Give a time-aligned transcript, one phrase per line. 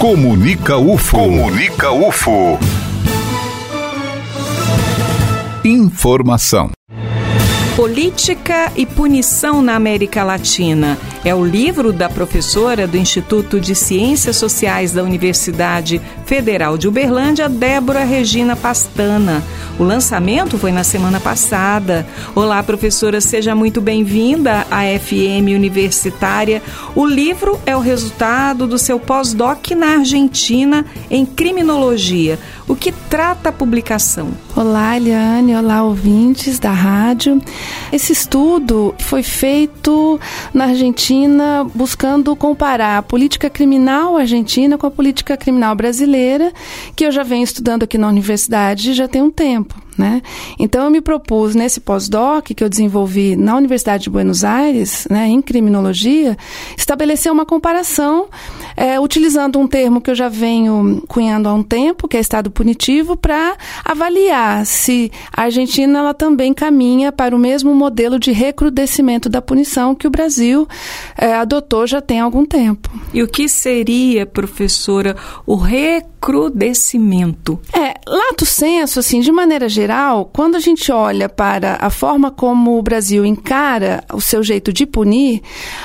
[0.00, 1.18] Comunica UFO.
[1.18, 2.58] Comunica UFO.
[5.62, 6.70] Informação.
[7.76, 10.96] Política e Punição na América Latina.
[11.22, 17.46] É o livro da professora do Instituto de Ciências Sociais da Universidade Federal de Uberlândia,
[17.46, 19.44] Débora Regina Pastana.
[19.78, 22.06] O lançamento foi na semana passada.
[22.34, 26.62] Olá, professora, seja muito bem-vinda à FM Universitária.
[26.94, 32.38] O livro é o resultado do seu pós-doc na Argentina em criminologia.
[32.70, 34.30] O que trata a publicação?
[34.54, 35.56] Olá, Eliane.
[35.56, 37.42] Olá, ouvintes da rádio.
[37.92, 40.20] Esse estudo foi feito
[40.54, 46.52] na Argentina buscando comparar a política criminal argentina com a política criminal brasileira,
[46.94, 49.74] que eu já venho estudando aqui na universidade já tem um tempo.
[50.00, 50.22] Né?
[50.58, 55.26] Então eu me propus nesse pós-doc que eu desenvolvi na Universidade de Buenos Aires, né,
[55.26, 56.38] em criminologia,
[56.74, 58.26] estabelecer uma comparação
[58.74, 62.50] é, utilizando um termo que eu já venho cunhando há um tempo, que é estado
[62.50, 69.28] punitivo, para avaliar se a Argentina ela também caminha para o mesmo modelo de recrudescimento
[69.28, 70.66] da punição que o Brasil
[71.14, 72.90] é, adotou já tem algum tempo.
[73.12, 75.14] E o que seria, professora,
[75.44, 76.09] o recrudescimento?
[77.74, 82.78] É, lato senso, assim, de maneira geral, quando a gente olha para a forma como
[82.78, 85.40] o Brasil encara o seu jeito de punir,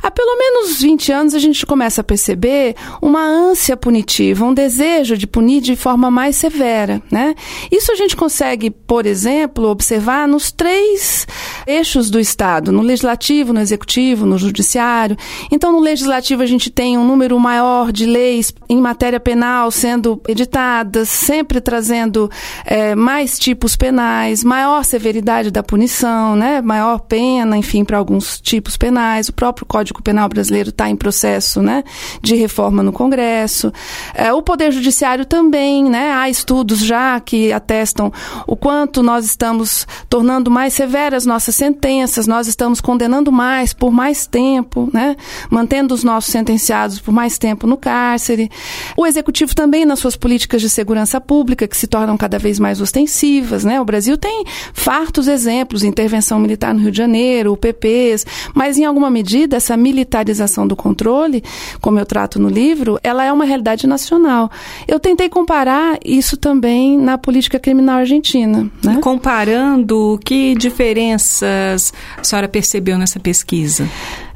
[0.00, 5.16] há pelo menos 20 anos a gente começa a perceber uma ânsia punitiva, um desejo
[5.16, 7.34] de punir de forma mais severa, né?
[7.70, 11.26] Isso a gente consegue, por exemplo, observar nos três
[11.66, 15.16] eixos do Estado, no legislativo, no executivo, no judiciário.
[15.50, 20.19] Então, no legislativo a gente tem um número maior de leis em matéria penal sendo
[20.28, 22.30] editadas, sempre trazendo
[22.64, 26.60] é, mais tipos penais, maior severidade da punição, né?
[26.60, 29.28] Maior pena, enfim, para alguns tipos penais.
[29.28, 31.82] O próprio Código Penal brasileiro está em processo, né,
[32.22, 33.72] de reforma no Congresso.
[34.14, 36.12] É, o Poder Judiciário também, né?
[36.12, 38.12] Há estudos já que atestam
[38.46, 44.26] o quanto nós estamos tornando mais severas nossas sentenças, nós estamos condenando mais por mais
[44.26, 45.16] tempo, né?
[45.48, 48.50] Mantendo os nossos sentenciados por mais tempo no cárcere.
[48.96, 52.80] O Executivo também nas suas políticas de segurança pública, que se tornam cada vez mais
[52.80, 53.80] ostensivas, né?
[53.80, 59.10] O Brasil tem fartos exemplos, intervenção militar no Rio de Janeiro, PPs, mas em alguma
[59.10, 61.42] medida essa militarização do controle,
[61.80, 62.60] como eu trato no livro,
[62.90, 64.50] livro, ela é uma realidade nacional.
[64.88, 68.70] Eu tentei comparar isso também na política criminal argentina.
[68.82, 68.98] Né?
[69.00, 73.88] Comparando, que diferenças a senhora percebeu nessa pesquisa?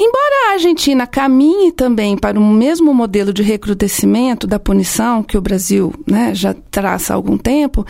[0.00, 5.40] Embora a Argentina caminhe também para o mesmo modelo de recrudescimento da punição que o
[5.40, 7.84] Brasil né, já traça há algum tempo,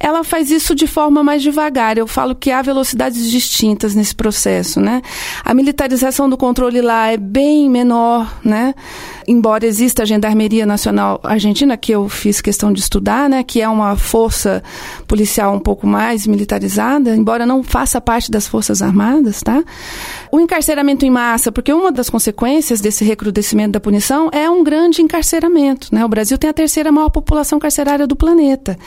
[0.00, 1.96] ela faz isso de forma mais devagar.
[1.96, 4.80] Eu falo que há velocidades distintas nesse processo.
[4.80, 5.02] Né?
[5.44, 8.74] A militarização do controle lá é bem menor, né?
[9.26, 13.68] embora exista a Gendarmeria Nacional Argentina, que eu fiz questão de estudar, né, que é
[13.68, 14.62] uma força
[15.06, 19.62] policial um pouco mais militarizada, embora não faça parte das Forças Armadas, tá?
[20.34, 25.02] O encarceramento em massa porque uma das consequências desse recrudescimento da punição é um grande
[25.02, 25.88] encarceramento.
[25.94, 26.02] Né?
[26.06, 28.78] O Brasil tem a terceira maior população carcerária do planeta.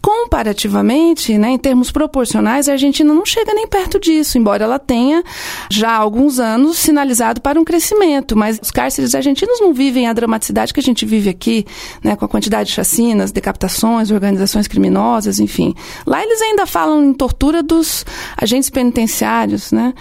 [0.00, 5.22] Comparativamente, né, em termos proporcionais, a Argentina não chega nem perto disso, embora ela tenha
[5.70, 8.34] já há alguns anos sinalizado para um crescimento.
[8.34, 11.66] Mas os cárceres argentinos não vivem a dramaticidade que a gente vive aqui,
[12.02, 15.74] né, com a quantidade de chacinas, decapitações, organizações criminosas, enfim.
[16.06, 18.06] Lá eles ainda falam em tortura dos
[18.40, 19.70] agentes penitenciários.
[19.70, 19.92] Né?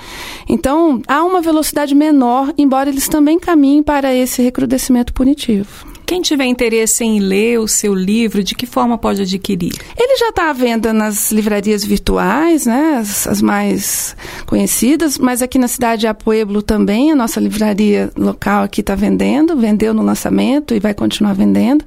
[0.48, 0.77] Então,
[1.08, 5.98] há uma velocidade menor, embora eles também caminhem para esse recrudescimento punitivo.
[6.08, 9.74] Quem tiver interesse em ler o seu livro, de que forma pode adquirir?
[10.00, 15.60] Ele já está à venda nas livrarias virtuais, né, as, as, mais conhecidas, mas aqui
[15.60, 20.74] na cidade de Pueblo também, a nossa livraria local aqui está vendendo, vendeu no lançamento
[20.74, 21.84] e vai continuar vendendo.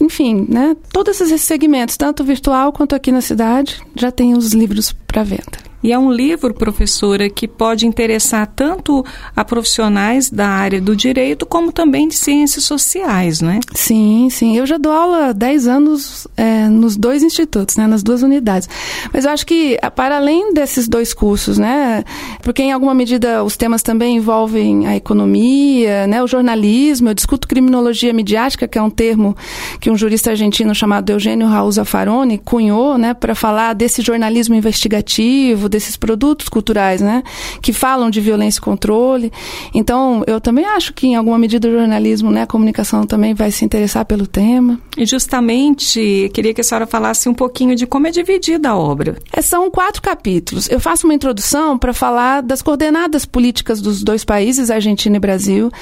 [0.00, 4.90] Enfim, né, todos esses segmentos, tanto virtual quanto aqui na cidade, já tem os livros
[5.06, 5.63] para venda.
[5.84, 9.04] E é um livro, professora, que pode interessar tanto
[9.36, 13.60] a profissionais da área do direito como também de ciências sociais, não é?
[13.74, 14.56] Sim, sim.
[14.56, 18.66] Eu já dou aula há 10 anos é, nos dois institutos, né, nas duas unidades.
[19.12, 22.02] Mas eu acho que, para além desses dois cursos, né,
[22.40, 27.46] porque em alguma medida os temas também envolvem a economia, né, o jornalismo, eu discuto
[27.46, 29.36] criminologia midiática, que é um termo
[29.78, 35.73] que um jurista argentino chamado Eugênio Raul Zaffaroni cunhou, né, para falar desse jornalismo investigativo,
[35.74, 37.24] desses produtos culturais, né?
[37.60, 39.32] Que falam de violência e controle.
[39.74, 43.50] Então, eu também acho que, em alguma medida, o jornalismo, né, a comunicação também vai
[43.50, 44.80] se interessar pelo tema.
[44.96, 49.16] E justamente, queria que a senhora falasse um pouquinho de como é dividida a obra.
[49.32, 50.70] É, são quatro capítulos.
[50.70, 55.72] Eu faço uma introdução para falar das coordenadas políticas dos dois países, Argentina e Brasil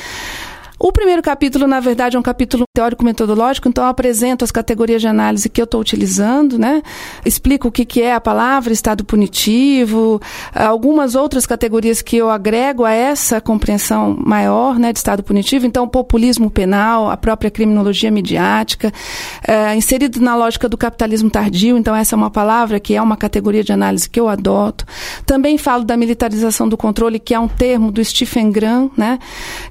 [0.84, 5.06] O primeiro capítulo, na verdade, é um capítulo teórico-metodológico, então eu apresento as categorias de
[5.06, 6.82] análise que eu estou utilizando, né?
[7.24, 10.20] Explico o que, que é a palavra estado punitivo,
[10.52, 15.66] algumas outras categorias que eu agrego a essa compreensão maior, né, de estado punitivo.
[15.66, 18.92] Então, populismo penal, a própria criminologia midiática,
[19.46, 21.78] é, inserido na lógica do capitalismo tardio.
[21.78, 24.84] Então, essa é uma palavra que é uma categoria de análise que eu adoto.
[25.24, 29.20] Também falo da militarização do controle, que é um termo do Stephen Graham, né,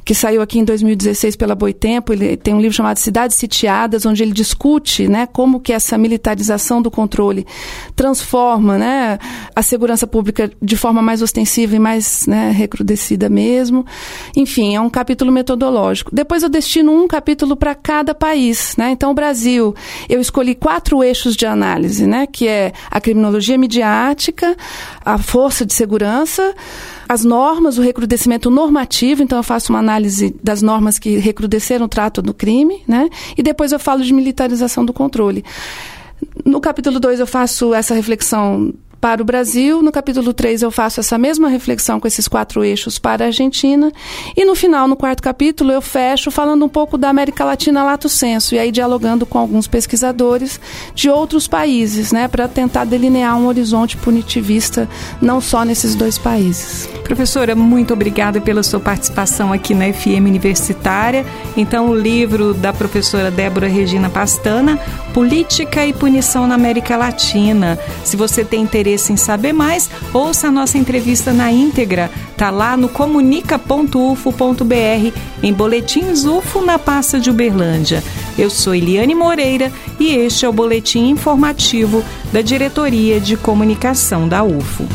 [0.06, 4.06] que saiu aqui em 2019 2016 pela Boitempo, ele tem um livro chamado Cidades Sitiadas,
[4.06, 7.46] onde ele discute né, como que essa militarização do controle
[7.96, 9.20] transforma né,
[9.56, 13.86] a segurança pública de forma mais ostensiva e mais né, recrudescida mesmo.
[14.36, 16.14] Enfim, é um capítulo metodológico.
[16.14, 18.76] Depois eu destino um capítulo para cada país.
[18.78, 18.92] Né?
[18.92, 19.76] Então, o Brasil,
[20.10, 24.56] eu escolhi quatro eixos de análise, né, que é a criminologia midiática,
[25.04, 26.54] a força de segurança,
[27.12, 31.90] as normas, o recrudescimento normativo, então eu faço uma análise das normas que recrudesceram o
[31.90, 33.10] trato do crime, né?
[33.38, 35.44] E depois eu falo de militarização do controle.
[36.46, 39.82] No capítulo 2 eu faço essa reflexão para o Brasil.
[39.82, 43.92] No capítulo 3, eu faço essa mesma reflexão com esses quatro eixos para a Argentina.
[44.38, 48.08] E no final, no quarto capítulo, eu fecho falando um pouco da América Latina lato
[48.08, 50.62] senso, e aí dialogando com alguns pesquisadores
[50.94, 54.88] de outros países, né, para tentar delinear um horizonte punitivista
[55.20, 56.88] não só nesses dois países.
[57.04, 61.26] Professora, muito obrigada pela sua participação aqui na FM Universitária.
[61.58, 64.80] Então, o livro da professora Débora Regina Pastana,
[65.14, 67.78] Política e Punição na América Latina.
[68.06, 72.12] Se você tem interesse interesse em saber mais, ouça a nossa entrevista na íntegra.
[72.36, 78.04] Tá lá no comunica.ufo.br, em Boletins UFO na pasta de Uberlândia.
[78.38, 84.44] Eu sou Eliane Moreira e este é o boletim informativo da Diretoria de Comunicação da
[84.44, 84.86] UFO.